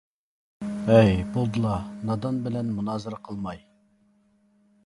ھەي. 0.87 1.11
بولدىلا، 1.35 1.75
نادان 2.11 2.39
بىلەن 2.47 2.75
مۇنازىرە 2.79 3.23
قىلماي. 3.29 3.63